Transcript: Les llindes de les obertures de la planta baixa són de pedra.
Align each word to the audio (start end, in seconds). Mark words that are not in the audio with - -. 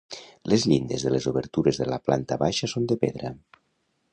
Les 0.53 0.63
llindes 0.69 1.03
de 1.07 1.11
les 1.15 1.27
obertures 1.31 1.79
de 1.81 1.87
la 1.91 1.99
planta 2.07 2.39
baixa 2.45 2.71
són 2.73 2.89
de 2.93 2.99
pedra. 3.05 3.33